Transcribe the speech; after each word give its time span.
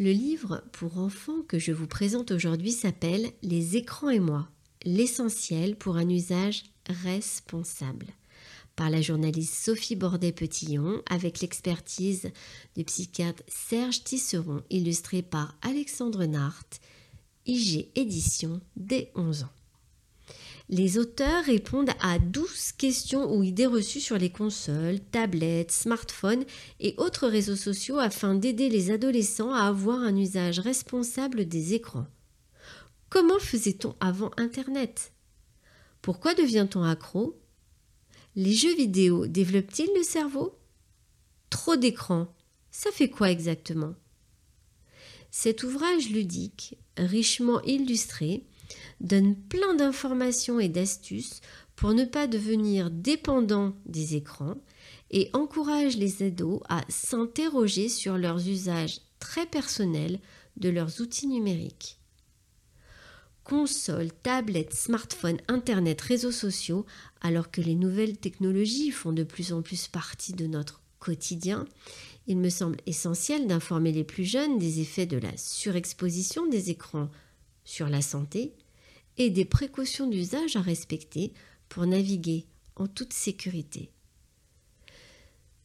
Le 0.00 0.12
livre 0.12 0.62
pour 0.72 0.98
enfants 0.98 1.42
que 1.48 1.58
je 1.58 1.72
vous 1.72 1.88
présente 1.88 2.30
aujourd'hui 2.30 2.70
s'appelle 2.70 3.32
Les 3.42 3.76
écrans 3.76 4.10
et 4.10 4.20
moi, 4.20 4.46
l'essentiel 4.84 5.74
pour 5.74 5.96
un 5.96 6.08
usage 6.08 6.62
responsable 6.88 8.06
par 8.78 8.90
la 8.90 9.02
journaliste 9.02 9.54
Sophie 9.54 9.96
Bordet-Petillon 9.96 11.02
avec 11.10 11.40
l'expertise 11.40 12.30
du 12.76 12.84
psychiatre 12.84 13.42
Serge 13.48 14.04
Tisseron, 14.04 14.62
illustré 14.70 15.20
par 15.20 15.58
Alexandre 15.62 16.26
Nart, 16.26 16.64
IG 17.44 17.88
Édition 17.96 18.60
dès 18.76 19.10
11 19.16 19.42
ans. 19.42 19.52
Les 20.68 20.96
auteurs 20.96 21.44
répondent 21.44 21.90
à 22.00 22.20
12 22.20 22.72
questions 22.78 23.34
ou 23.34 23.42
idées 23.42 23.66
reçues 23.66 24.00
sur 24.00 24.16
les 24.16 24.30
consoles, 24.30 25.00
tablettes, 25.00 25.72
smartphones 25.72 26.44
et 26.78 26.94
autres 26.98 27.26
réseaux 27.26 27.56
sociaux 27.56 27.98
afin 27.98 28.36
d'aider 28.36 28.68
les 28.68 28.92
adolescents 28.92 29.52
à 29.52 29.62
avoir 29.62 29.98
un 29.98 30.16
usage 30.16 30.60
responsable 30.60 31.46
des 31.46 31.74
écrans. 31.74 32.06
Comment 33.08 33.40
faisait-on 33.40 33.96
avant 33.98 34.30
Internet? 34.36 35.10
Pourquoi 36.00 36.34
devient-on 36.34 36.84
accro? 36.84 37.36
Les 38.36 38.52
jeux 38.52 38.74
vidéo 38.74 39.26
développent-ils 39.26 39.90
le 39.96 40.02
cerveau? 40.02 40.58
Trop 41.50 41.76
d'écran, 41.76 42.28
ça 42.70 42.90
fait 42.90 43.08
quoi 43.08 43.30
exactement? 43.30 43.94
Cet 45.30 45.62
ouvrage 45.62 46.10
ludique, 46.10 46.78
richement 46.96 47.60
illustré, 47.62 48.44
donne 49.00 49.34
plein 49.34 49.74
d'informations 49.74 50.60
et 50.60 50.68
d'astuces 50.68 51.40
pour 51.76 51.94
ne 51.94 52.04
pas 52.04 52.26
devenir 52.26 52.90
dépendant 52.90 53.74
des 53.86 54.16
écrans 54.16 54.56
et 55.10 55.30
encourage 55.32 55.96
les 55.96 56.22
ados 56.22 56.60
à 56.68 56.84
s'interroger 56.88 57.88
sur 57.88 58.18
leurs 58.18 58.48
usages 58.48 59.00
très 59.20 59.46
personnels 59.46 60.20
de 60.56 60.68
leurs 60.68 61.00
outils 61.00 61.28
numériques 61.28 61.98
consoles, 63.48 64.12
tablettes, 64.22 64.74
smartphones, 64.74 65.40
Internet, 65.48 66.02
réseaux 66.02 66.32
sociaux, 66.32 66.84
alors 67.22 67.50
que 67.50 67.62
les 67.62 67.74
nouvelles 67.74 68.18
technologies 68.18 68.90
font 68.90 69.12
de 69.12 69.24
plus 69.24 69.54
en 69.54 69.62
plus 69.62 69.88
partie 69.88 70.34
de 70.34 70.46
notre 70.46 70.82
quotidien, 70.98 71.66
il 72.26 72.36
me 72.36 72.50
semble 72.50 72.76
essentiel 72.84 73.46
d'informer 73.46 73.90
les 73.90 74.04
plus 74.04 74.24
jeunes 74.24 74.58
des 74.58 74.80
effets 74.80 75.06
de 75.06 75.16
la 75.16 75.34
surexposition 75.38 76.46
des 76.46 76.68
écrans 76.68 77.08
sur 77.64 77.88
la 77.88 78.02
santé 78.02 78.52
et 79.16 79.30
des 79.30 79.46
précautions 79.46 80.08
d'usage 80.08 80.54
à 80.56 80.60
respecter 80.60 81.32
pour 81.70 81.86
naviguer 81.86 82.44
en 82.76 82.86
toute 82.86 83.14
sécurité. 83.14 83.90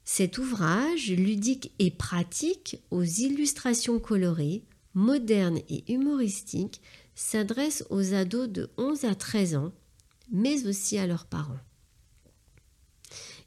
Cet 0.06 0.38
ouvrage, 0.38 1.12
ludique 1.12 1.74
et 1.80 1.92
pratique, 1.92 2.78
aux 2.92 3.04
illustrations 3.04 4.00
colorées, 4.00 4.64
modernes 4.94 5.60
et 5.70 5.92
humoristiques, 5.92 6.82
s'adresse 7.16 7.84
aux 7.90 8.14
ados 8.14 8.50
de 8.50 8.70
11 8.78 9.06
à 9.06 9.16
13 9.16 9.56
ans, 9.56 9.72
mais 10.32 10.66
aussi 10.68 10.98
à 10.98 11.08
leurs 11.08 11.26
parents. 11.26 11.60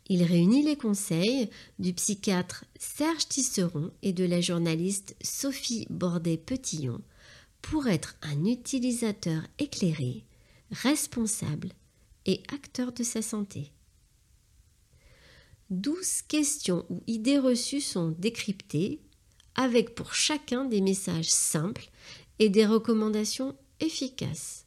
Il 0.08 0.22
réunit 0.22 0.62
les 0.62 0.76
conseils 0.76 1.50
du 1.78 1.92
psychiatre 1.92 2.64
Serge 2.78 3.26
Tisseron 3.28 3.90
et 4.02 4.12
de 4.12 4.24
la 4.24 4.40
journaliste 4.40 5.16
Sophie 5.20 5.86
Bordet-Petillon 5.90 7.00
pour 7.60 7.88
être 7.88 8.16
un 8.22 8.44
utilisateur 8.44 9.42
éclairé, 9.58 10.24
responsable 10.70 11.70
et 12.24 12.42
acteur 12.52 12.92
de 12.92 13.02
sa 13.02 13.20
santé. 13.20 13.72
Douze 15.70 16.22
questions 16.22 16.86
ou 16.88 17.02
idées 17.08 17.40
reçues 17.40 17.80
sont 17.80 18.10
décryptées, 18.10 19.00
avec 19.56 19.96
pour 19.96 20.14
chacun 20.14 20.64
des 20.64 20.80
messages 20.80 21.30
simples 21.30 21.90
et 22.38 22.48
des 22.48 22.66
recommandations 22.66 23.56
efficaces 23.80 24.66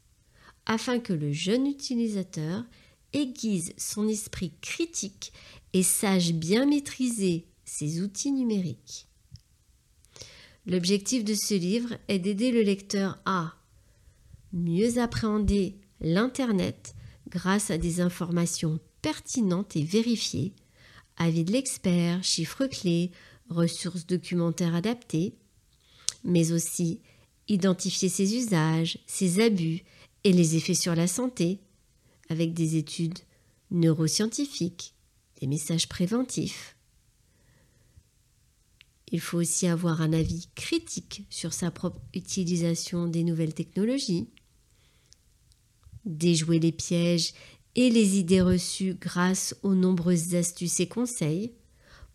afin 0.65 0.99
que 0.99 1.13
le 1.13 1.31
jeune 1.31 1.65
utilisateur 1.65 2.63
aiguise 3.13 3.73
son 3.77 4.07
esprit 4.07 4.53
critique 4.61 5.33
et 5.73 5.83
sache 5.83 6.31
bien 6.31 6.65
maîtriser 6.65 7.47
ses 7.65 8.01
outils 8.01 8.31
numériques. 8.31 9.07
L'objectif 10.67 11.23
de 11.23 11.33
ce 11.33 11.55
livre 11.55 11.97
est 12.07 12.19
d'aider 12.19 12.51
le 12.51 12.61
lecteur 12.61 13.19
à 13.25 13.55
mieux 14.53 14.99
appréhender 14.99 15.75
l'Internet 16.01 16.93
grâce 17.29 17.71
à 17.71 17.77
des 17.77 18.01
informations 18.01 18.79
pertinentes 19.01 19.75
et 19.75 19.83
vérifiées, 19.83 20.53
avis 21.17 21.43
de 21.43 21.51
l'expert, 21.51 22.23
chiffres 22.23 22.67
clés, 22.67 23.11
ressources 23.49 24.05
documentaires 24.05 24.75
adaptées, 24.75 25.33
mais 26.23 26.51
aussi 26.51 27.01
identifier 27.49 28.07
ses 28.07 28.35
usages, 28.35 28.99
ses 29.07 29.43
abus 29.43 29.83
et 30.23 30.31
les 30.31 30.55
effets 30.55 30.75
sur 30.75 30.95
la 30.95 31.07
santé, 31.07 31.59
avec 32.29 32.53
des 32.53 32.77
études 32.77 33.19
neuroscientifiques, 33.71 34.93
des 35.41 35.47
messages 35.47 35.89
préventifs. 35.89 36.75
Il 39.11 39.19
faut 39.19 39.39
aussi 39.39 39.65
avoir 39.65 40.01
un 40.01 40.13
avis 40.13 40.47
critique 40.53 41.25
sur 41.29 41.53
sa 41.53 41.71
propre 41.71 41.99
utilisation 42.13 43.07
des 43.07 43.23
nouvelles 43.23 43.55
technologies, 43.55 44.27
déjouer 46.05 46.59
les 46.59 46.71
pièges 46.71 47.33
et 47.75 47.89
les 47.89 48.17
idées 48.17 48.41
reçues 48.41 48.93
grâce 48.93 49.55
aux 49.63 49.73
nombreuses 49.73 50.35
astuces 50.35 50.79
et 50.79 50.87
conseils. 50.87 51.53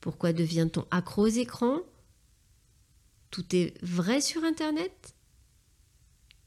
Pourquoi 0.01 0.33
devient-on 0.33 0.87
accro 0.91 1.23
aux 1.23 1.27
écrans? 1.27 1.81
Tout 3.31 3.57
est 3.57 3.75
vrai 3.83 4.21
sur 4.21 4.45
Internet? 4.45 5.15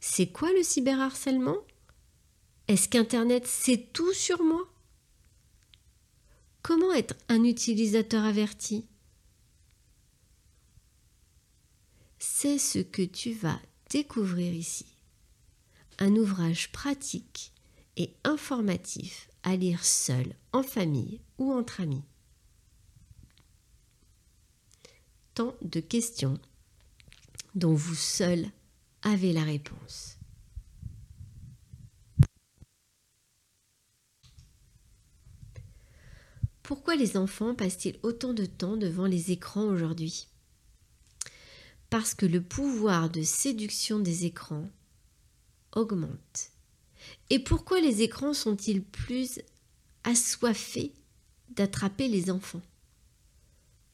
C'est 0.09 0.27
quoi 0.27 0.51
le 0.53 0.63
cyberharcèlement? 0.63 1.57
Est-ce 2.69 2.87
qu'Internet 2.87 3.45
sait 3.45 3.89
tout 3.91 4.13
sur 4.13 4.41
moi? 4.41 4.65
Comment 6.61 6.93
être 6.93 7.15
un 7.27 7.43
utilisateur 7.43 8.23
averti? 8.23 8.87
C'est 12.19 12.57
ce 12.57 12.79
que 12.79 13.01
tu 13.01 13.33
vas 13.33 13.59
découvrir 13.89 14.53
ici. 14.53 14.85
Un 15.99 16.15
ouvrage 16.15 16.71
pratique 16.71 17.51
et 17.97 18.15
informatif 18.23 19.29
à 19.43 19.57
lire 19.57 19.83
seul, 19.83 20.33
en 20.53 20.63
famille 20.63 21.19
ou 21.37 21.51
entre 21.51 21.81
amis. 21.81 22.03
Tant 25.33 25.53
de 25.61 25.81
questions 25.81 26.39
dont 27.55 27.73
vous 27.73 27.95
seul 27.95 28.49
avez 29.03 29.33
la 29.33 29.43
réponse. 29.43 30.17
Pourquoi 36.67 36.97
les 36.97 37.15
enfants 37.15 37.55
passent-ils 37.55 37.97
autant 38.03 38.33
de 38.33 38.45
temps 38.45 38.75
devant 38.75 39.05
les 39.05 39.31
écrans 39.31 39.63
aujourd'hui? 39.63 40.27
Parce 41.89 42.13
que 42.13 42.25
le 42.25 42.41
pouvoir 42.41 43.09
de 43.09 43.23
séduction 43.23 43.99
des 43.99 44.25
écrans 44.25 44.69
augmente. 45.71 46.51
Et 47.29 47.39
pourquoi 47.39 47.79
les 47.79 48.01
écrans 48.01 48.33
sont-ils 48.33 48.83
plus 48.83 49.39
assoiffés 50.03 50.93
d'attraper 51.49 52.09
les 52.09 52.29
enfants? 52.29 52.61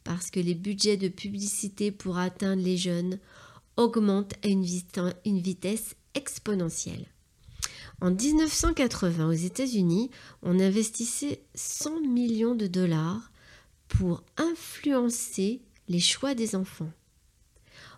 Parce 0.03 0.31
que 0.31 0.39
les 0.39 0.55
budgets 0.55 0.97
de 0.97 1.09
publicité 1.09 1.91
pour 1.91 2.17
atteindre 2.17 2.63
les 2.63 2.77
jeunes 2.77 3.19
augmentent 3.77 4.35
à 4.43 4.47
une, 4.47 4.63
vitesse 4.63 5.95
exponentielle. 6.13 7.07
En 8.01 8.11
1980, 8.11 9.27
aux 9.27 9.31
États-Unis, 9.31 10.11
on 10.41 10.59
investissait 10.59 11.43
100 11.55 12.01
millions 12.01 12.55
de 12.55 12.67
dollars 12.67 13.31
pour 13.87 14.23
influencer 14.37 15.61
les 15.87 15.99
choix 15.99 16.35
des 16.35 16.55
enfants. 16.55 16.91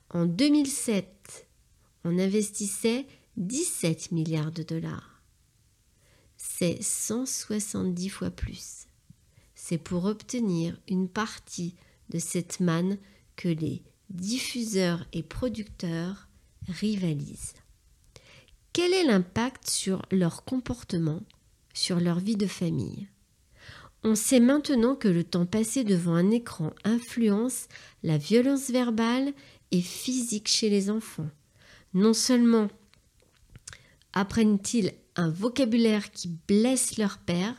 En 0.10 0.26
2007, 0.26 1.48
on 2.04 2.20
investissait 2.20 3.08
17 3.38 4.12
milliards 4.12 4.52
de 4.52 4.64
dollars. 4.64 5.22
C'est 6.38 6.82
170 6.82 8.10
fois 8.10 8.30
plus. 8.30 8.88
C'est 9.56 9.78
pour 9.78 10.06
obtenir 10.06 10.80
une 10.88 11.10
partie 11.10 11.76
de 12.10 12.20
cette 12.20 12.60
manne 12.60 12.98
que 13.36 13.50
les 13.50 13.82
diffuseurs 14.10 15.06
et 15.14 15.24
producteurs 15.24 16.28
rivalisent. 16.68 17.54
Quel 18.74 18.94
est 18.94 19.06
l'impact 19.06 19.70
sur 19.70 20.02
leur 20.12 20.44
comportement, 20.44 21.22
sur 21.74 22.00
leur 22.00 22.20
vie 22.20 22.36
de 22.36 22.48
famille? 22.48 23.08
On 24.04 24.16
sait 24.16 24.40
maintenant 24.40 24.96
que 24.96 25.08
le 25.08 25.24
temps 25.24 25.48
passé 25.48 25.84
devant 25.84 26.14
un 26.14 26.30
écran 26.30 26.74
influence 26.84 27.68
la 28.04 28.18
violence 28.18 28.70
verbale 28.70 29.34
et 29.72 29.82
physique 29.82 30.48
chez 30.48 30.70
les 30.70 30.90
enfants. 30.92 31.30
Non 31.94 32.14
seulement 32.14 32.68
apprennent-ils 34.14 34.94
un 35.16 35.30
vocabulaire 35.30 36.12
qui 36.12 36.28
blesse 36.48 36.98
leur 36.98 37.18
père, 37.18 37.56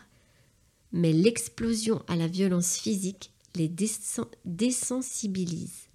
mais 0.92 1.12
l'explosion 1.12 2.04
à 2.06 2.16
la 2.16 2.28
violence 2.28 2.76
physique 2.76 3.32
les 3.54 3.68
désensibilise. 4.44 5.85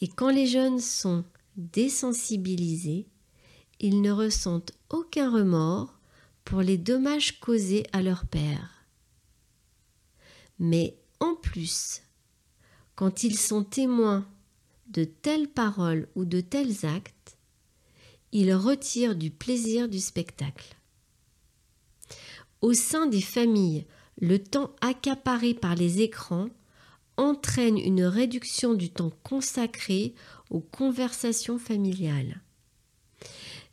Et 0.00 0.08
quand 0.08 0.30
les 0.30 0.46
jeunes 0.46 0.80
sont 0.80 1.24
désensibilisés, 1.56 3.06
ils 3.80 4.00
ne 4.00 4.10
ressentent 4.10 4.72
aucun 4.88 5.30
remords 5.30 5.98
pour 6.44 6.62
les 6.62 6.78
dommages 6.78 7.40
causés 7.40 7.84
à 7.92 8.02
leur 8.02 8.26
père. 8.26 8.86
Mais 10.58 10.96
en 11.20 11.34
plus, 11.34 12.02
quand 12.94 13.24
ils 13.24 13.38
sont 13.38 13.64
témoins 13.64 14.26
de 14.88 15.04
telles 15.04 15.48
paroles 15.48 16.08
ou 16.14 16.24
de 16.24 16.40
tels 16.40 16.84
actes, 16.84 17.36
ils 18.32 18.54
retirent 18.54 19.16
du 19.16 19.30
plaisir 19.30 19.88
du 19.88 20.00
spectacle. 20.00 20.76
Au 22.60 22.74
sein 22.74 23.06
des 23.06 23.22
familles, 23.22 23.86
le 24.20 24.38
temps 24.38 24.74
accaparé 24.80 25.54
par 25.54 25.74
les 25.74 26.02
écrans 26.02 26.48
entraîne 27.20 27.78
une 27.78 28.04
réduction 28.04 28.74
du 28.74 28.90
temps 28.90 29.12
consacré 29.22 30.14
aux 30.48 30.60
conversations 30.60 31.58
familiales. 31.58 32.40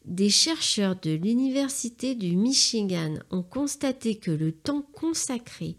Des 0.06 0.30
chercheurs 0.30 0.98
de 1.02 1.12
l'Université 1.12 2.14
du 2.14 2.36
Michigan 2.36 3.16
ont 3.32 3.44
constaté 3.44 4.18
que 4.18 4.32
le 4.32 4.52
temps 4.52 4.82
consacré 4.82 5.78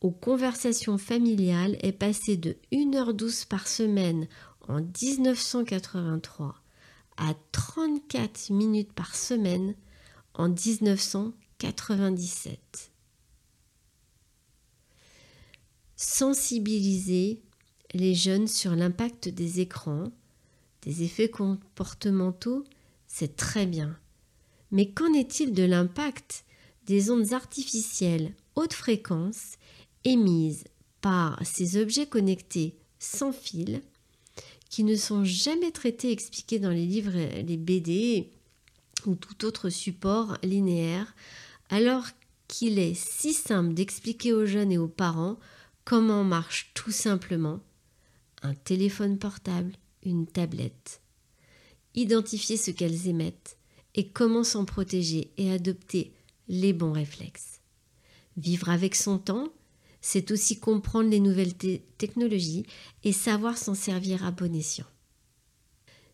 aux 0.00 0.10
conversations 0.10 0.98
familiales 0.98 1.76
est 1.82 1.92
passé 1.92 2.38
de 2.38 2.56
1h12 2.72 3.46
par 3.46 3.68
semaine 3.68 4.26
en 4.68 4.80
1983 4.80 6.54
à 7.18 7.34
34 7.52 8.50
minutes 8.50 8.94
par 8.94 9.14
semaine 9.14 9.74
en 10.34 10.48
1997. 10.48 12.90
Sensibiliser 16.02 17.42
les 17.92 18.14
jeunes 18.14 18.48
sur 18.48 18.74
l'impact 18.74 19.28
des 19.28 19.60
écrans, 19.60 20.10
des 20.80 21.02
effets 21.02 21.28
comportementaux 21.28 22.64
c'est 23.06 23.36
très 23.36 23.66
bien. 23.66 23.98
Mais 24.70 24.88
qu'en 24.88 25.12
est-il 25.12 25.52
de 25.52 25.62
l'impact 25.62 26.46
des 26.86 27.10
ondes 27.10 27.34
artificielles 27.34 28.32
haute 28.56 28.72
fréquence 28.72 29.58
émises 30.04 30.64
par 31.02 31.38
ces 31.44 31.76
objets 31.76 32.06
connectés 32.06 32.78
sans 32.98 33.32
fil 33.32 33.82
qui 34.70 34.84
ne 34.84 34.96
sont 34.96 35.22
jamais 35.22 35.70
traités 35.70 36.12
expliqués 36.12 36.60
dans 36.60 36.70
les 36.70 36.86
livres, 36.86 37.42
les 37.42 37.58
BD 37.58 38.30
ou 39.04 39.16
tout 39.16 39.44
autre 39.44 39.68
support 39.68 40.38
linéaire, 40.42 41.14
alors 41.68 42.06
qu'il 42.48 42.78
est 42.78 42.94
si 42.94 43.34
simple 43.34 43.74
d'expliquer 43.74 44.32
aux 44.32 44.46
jeunes 44.46 44.72
et 44.72 44.78
aux 44.78 44.88
parents 44.88 45.38
comment 45.84 46.24
marche 46.24 46.70
tout 46.74 46.92
simplement 46.92 47.60
un 48.42 48.54
téléphone 48.54 49.18
portable, 49.18 49.72
une 50.04 50.26
tablette? 50.26 51.00
Identifier 51.94 52.56
ce 52.56 52.70
qu'elles 52.70 53.08
émettent 53.08 53.58
et 53.94 54.08
comment 54.08 54.44
s'en 54.44 54.64
protéger 54.64 55.32
et 55.36 55.50
adopter 55.52 56.12
les 56.48 56.72
bons 56.72 56.92
réflexes. 56.92 57.60
Vivre 58.36 58.68
avec 58.68 58.94
son 58.94 59.18
temps, 59.18 59.48
c'est 60.00 60.30
aussi 60.30 60.58
comprendre 60.58 61.10
les 61.10 61.20
nouvelles 61.20 61.54
technologies 61.98 62.64
et 63.04 63.12
savoir 63.12 63.58
s'en 63.58 63.74
servir 63.74 64.24
à 64.24 64.30
bon 64.30 64.54
escient. 64.54 64.86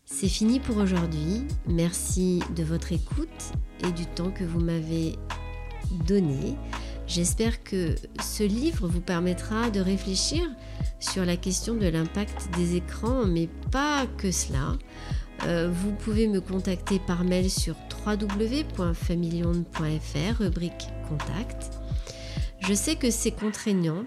C'est 0.05 0.29
fini 0.29 0.59
pour 0.59 0.77
aujourd'hui. 0.77 1.43
Merci 1.67 2.39
de 2.55 2.63
votre 2.63 2.93
écoute 2.93 3.27
et 3.83 3.91
du 3.91 4.05
temps 4.05 4.31
que 4.31 4.45
vous 4.45 4.61
m'avez 4.61 5.15
donné. 6.07 6.55
J'espère 7.07 7.63
que 7.63 7.95
ce 8.21 8.43
livre 8.43 8.87
vous 8.87 8.99
permettra 8.99 9.69
de 9.69 9.79
réfléchir 9.79 10.43
sur 10.99 11.25
la 11.25 11.37
question 11.37 11.75
de 11.75 11.87
l'impact 11.87 12.49
des 12.57 12.75
écrans, 12.75 13.25
mais 13.25 13.47
pas 13.71 14.05
que 14.17 14.29
cela. 14.29 14.77
Euh, 15.45 15.69
vous 15.71 15.93
pouvez 15.93 16.27
me 16.27 16.41
contacter 16.41 16.99
par 16.99 17.23
mail 17.23 17.49
sur 17.49 17.75
www.familion.fr, 18.05 20.39
rubrique 20.39 20.89
contact. 21.07 21.71
Je 22.59 22.73
sais 22.73 22.95
que 22.95 23.09
c'est 23.09 23.31
contraignant, 23.31 24.03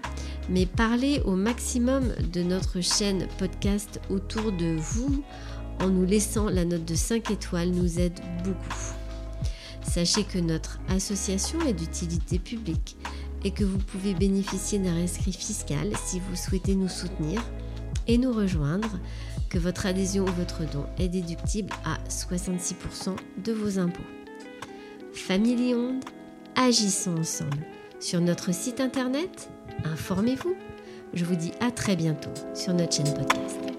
mais 0.49 0.67
parler 0.67 1.21
au 1.25 1.35
maximum 1.35 2.13
de 2.31 2.43
notre 2.43 2.81
chaîne 2.81 3.27
podcast 3.39 3.99
autour 4.09 4.51
de 4.51 4.75
vous 4.77 5.23
en 5.79 5.87
nous 5.87 6.05
laissant 6.05 6.49
la 6.49 6.65
note 6.65 6.85
de 6.85 6.95
5 6.95 7.31
étoiles 7.31 7.71
nous 7.71 7.99
aide 7.99 8.19
beaucoup. 8.43 9.00
Sachez 9.83 10.23
que 10.23 10.39
notre 10.39 10.79
association 10.89 11.59
est 11.61 11.73
d'utilité 11.73 12.39
publique 12.39 12.97
et 13.43 13.51
que 13.51 13.63
vous 13.63 13.79
pouvez 13.79 14.13
bénéficier 14.13 14.79
d'un 14.79 14.93
rescrit 14.93 15.33
fiscal 15.33 15.91
si 16.05 16.19
vous 16.19 16.35
souhaitez 16.35 16.75
nous 16.75 16.89
soutenir 16.89 17.41
et 18.07 18.17
nous 18.17 18.31
rejoindre 18.31 18.99
que 19.49 19.57
votre 19.57 19.85
adhésion 19.85 20.23
ou 20.23 20.31
votre 20.31 20.63
don 20.71 20.85
est 20.97 21.09
déductible 21.09 21.73
à 21.85 21.97
66% 22.09 23.15
de 23.43 23.51
vos 23.51 23.79
impôts. 23.79 24.01
Family 25.13 25.73
Onde, 25.75 26.03
agissons 26.55 27.17
ensemble. 27.17 27.65
Sur 27.99 28.21
notre 28.21 28.53
site 28.53 28.79
internet, 28.79 29.49
informez-vous. 29.83 30.55
Je 31.13 31.25
vous 31.25 31.35
dis 31.35 31.51
à 31.59 31.71
très 31.71 31.95
bientôt 31.95 32.33
sur 32.53 32.73
notre 32.73 32.95
chaîne 32.95 33.13
podcast. 33.13 33.70